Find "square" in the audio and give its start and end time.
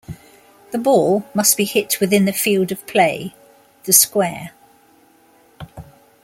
3.93-4.49